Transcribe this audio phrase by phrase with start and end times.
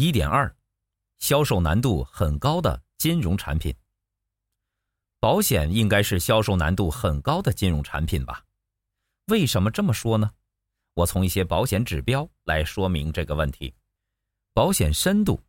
[0.00, 0.54] 一点二，
[1.18, 3.74] 销售难度很高的金融产品。
[5.18, 8.44] 保险应该是销售难度很高的金融产品吧？
[9.26, 10.30] 为什么这么说呢？
[10.94, 13.74] 我从一些保险指标来说明这个问题。
[14.54, 15.42] 保险深度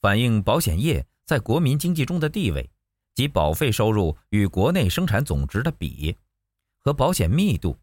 [0.00, 2.70] 反映保险业在国民经济中的地位
[3.16, 6.16] 及保费收入与国内生产总值的比，
[6.78, 7.76] 和保险密度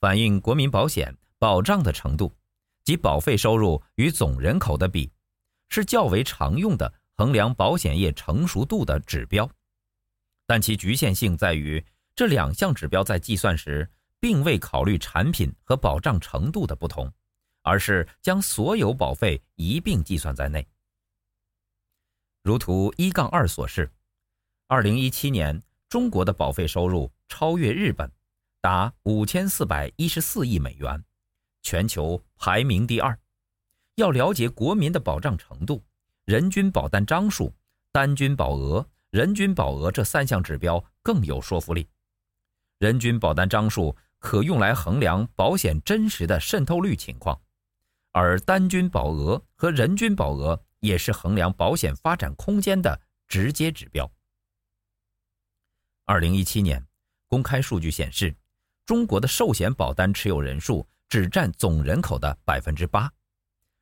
[0.00, 2.34] 反映国民保险保障的程度
[2.82, 5.12] 及保费收入与总人口的比，
[5.68, 9.48] 是较为常用的衡量保险业成熟度的指标。
[10.46, 11.84] 但其局限性在于，
[12.14, 13.88] 这两项指标在计算时，
[14.18, 17.12] 并未考虑产品和保障程度的不同，
[17.62, 20.66] 而是将所有保费一并计算在内。
[22.42, 23.90] 如图一杠二所示，
[24.68, 28.10] 二零一七年中国的保费收入超越日本，
[28.60, 31.04] 达五千四百一十四亿美元，
[31.62, 33.18] 全球排名第二。
[33.98, 35.82] 要了解国民的保障程度，
[36.24, 37.52] 人均保单张数、
[37.90, 38.86] 单均保额。
[39.10, 41.88] 人均保额这三项指标更有说服力。
[42.78, 47.40] 人均保单张数可用来衡量保险真实的渗透率情况，
[48.12, 54.08] 而单均保额和人均保额也是衡量保险发展空间的直接指标。
[56.04, 56.86] 二零一七年
[57.28, 58.36] 公开数据显示，
[58.84, 63.10] 中国的寿险保单持有人数只占总人口的百分之八，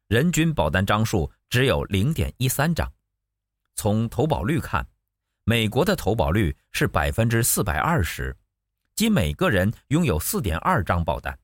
[0.08, 2.90] 人均保单张数只有零点一三张。
[3.74, 4.86] 从投保率看，
[5.44, 8.36] 美国的投保率是百分之四百二十，
[8.94, 11.34] 即每个人拥有四点二张保单；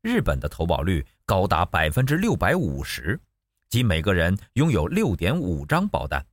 [0.00, 3.20] 日本的投保率高达百分之六百五十，
[3.68, 6.26] 即每个人拥有六点五张保单。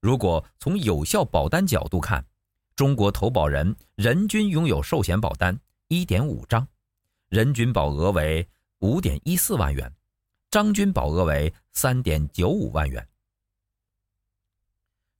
[0.00, 2.24] 如果从有效保单角度看，
[2.76, 5.58] 中国投保人人均拥有寿险保单
[5.88, 6.66] 一点五张，
[7.28, 8.46] 人均保额为
[8.80, 9.92] 五点一四万元，
[10.52, 13.08] 张均保额为三点九五万元。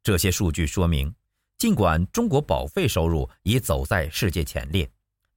[0.02, 1.10] 这些数据说明，
[1.56, 4.86] 尽管中国保费收入已走在世界前列，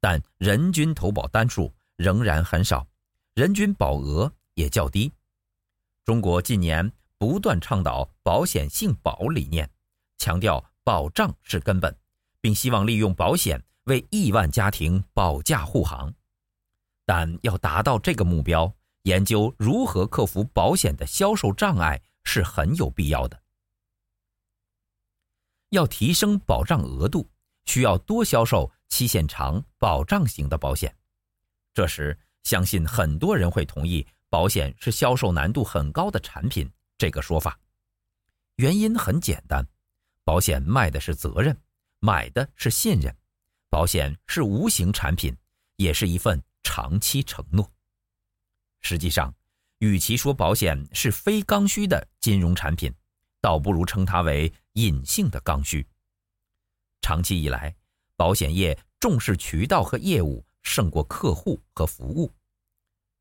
[0.02, 2.86] 但人均投保单数仍然很少，
[3.36, 5.10] 人均保额也较低。
[6.04, 9.70] 中国近年不断倡导保险性保理念，
[10.18, 11.98] 强调保障是根本，
[12.42, 16.14] 并希望利用保险为亿万家庭保驾护航。
[17.06, 23.40] 但要达到这个目标，研究如何克服保险的销售障碍是很有必要的。
[25.70, 27.30] 要提升保障额度，
[27.66, 30.96] 需要多销售期限长、保障型的保险。
[31.76, 36.68] 这时，相信很多人会同意保险是销售难度很高的产品
[36.98, 37.60] 这个说法。
[38.56, 39.64] 原因很简单，
[40.24, 41.56] 保险卖的是责任，
[42.00, 43.16] 买的是信任。
[43.70, 45.36] 保险是无形产品，
[45.76, 47.70] 也是一份长期承诺。
[48.88, 49.34] 实际上，
[49.80, 52.94] 与其说保险是非刚需的金融产品，
[53.42, 55.84] 倒不如称它为隐性的刚需。
[57.02, 57.76] 长期以来，
[58.16, 62.32] 保险业重视渠道和业务胜过客户和服务。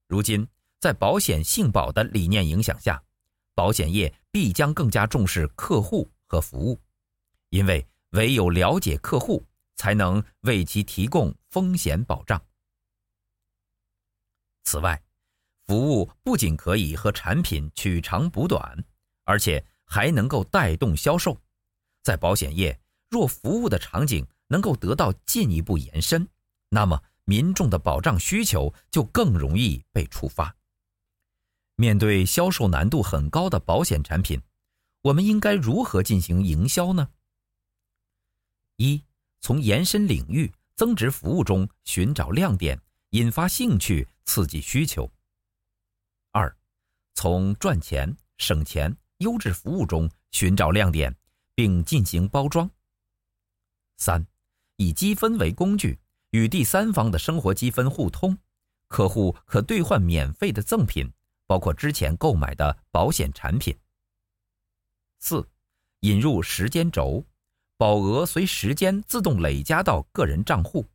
[0.07, 0.47] 如今，
[0.81, 3.03] 在保险性保的理念影响下，
[3.55, 6.79] 保险业必将更加重视客户和服务，
[7.49, 9.43] 因为唯有了解客户，
[9.77, 12.39] 才能为其提供风险保障。
[14.65, 15.03] 此外，
[15.67, 18.85] 服务不仅可以和产品取长补短，
[19.25, 21.41] 而且还能够带动销售，
[22.03, 26.29] 在保险业，若服务的场景能够得到进一步延伸，
[26.69, 30.55] 那么民众的保障需求就更容易被触发。
[31.77, 34.41] 面对销售难度很高的保险产品，
[35.01, 37.09] 我们应该如何进行营销呢？
[38.77, 39.03] 一，
[39.41, 42.79] 从延伸领域、增值服务中寻找亮点，
[43.11, 45.11] 引发兴趣，刺激需求。
[47.25, 48.95] 从赚钱、省钱。
[49.19, 51.17] 优质服务中寻找亮点，
[51.55, 52.71] 并进行包装。
[53.97, 54.27] 三，
[54.77, 55.99] 以积分为工具，
[56.33, 58.37] 与第三方的生活积分互通，
[58.89, 61.11] 客户可兑换免费的赠品，
[61.47, 63.75] 包括之前购买的保险产品。
[65.19, 65.49] 四，
[66.01, 67.25] 引入时间轴，
[67.79, 70.87] 保额随时间自动累加到个人账户。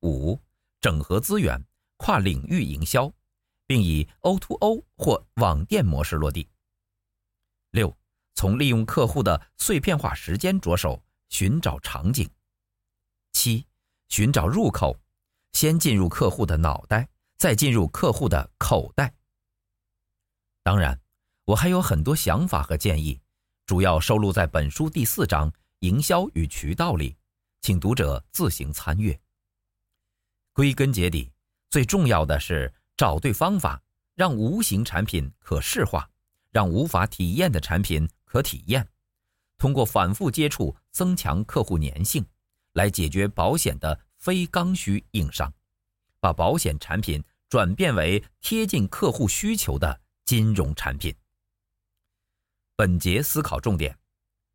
[0.00, 0.36] 五，
[0.80, 1.64] 整合资源，
[1.96, 3.12] 跨领域营销。
[3.72, 6.46] 并以 O2O 或网店模式落地。
[7.70, 7.96] 六，
[8.34, 12.28] 从利用客户的碎片化时间着手寻找场景。
[13.32, 13.66] 七，
[14.10, 14.94] 寻找入口，
[15.52, 17.08] 先进入客户的脑袋，
[17.38, 19.14] 再进入客户的口袋。
[20.62, 21.00] 当然，
[21.46, 23.18] 我还有很多想法和建议，
[23.64, 27.16] 主要收录在本书第四章“营销与渠道”里，
[27.62, 29.18] 请读者自行参阅。
[30.52, 31.32] 归根结底，
[31.70, 32.70] 最重要的是。
[32.96, 33.82] 找对方法，
[34.14, 36.08] 让无形产品可视化，
[36.50, 38.86] 让无法体验的产品可体验。
[39.58, 42.24] 通过反复接触，增强客户粘性，
[42.72, 45.52] 来解决保险的非刚需硬伤，
[46.20, 51.14] 把保险产品转变为贴近客户需求的金融产品。
[52.74, 53.96] 本节思考重点：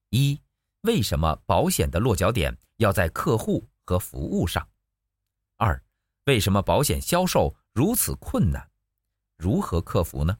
[0.09, 0.39] 一、
[0.81, 4.67] 为什么保险的落脚点要在客户和服务上？
[5.55, 5.81] 二、
[6.25, 8.71] 为什么保险销售如此困难？
[9.37, 10.39] 如何克服呢？